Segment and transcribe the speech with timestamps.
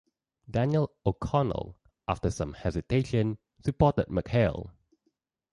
[0.49, 4.71] Daniel O'Connell, after some hesitation, supported MacHale.